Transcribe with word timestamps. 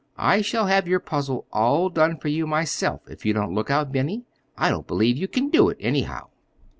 "I 0.17 0.41
shall 0.41 0.65
have 0.65 0.87
your 0.87 0.99
puzzle 0.99 1.45
all 1.53 1.87
done 1.89 2.17
for 2.17 2.27
you 2.27 2.47
myself, 2.47 3.01
if 3.07 3.23
you 3.23 3.33
don't 3.33 3.53
look 3.53 3.69
out, 3.69 3.91
Benny. 3.91 4.23
I 4.57 4.71
don't 4.71 4.87
believe 4.87 5.15
you 5.15 5.27
can 5.27 5.49
do 5.49 5.69
it, 5.69 5.77
anyhow." 5.79 6.29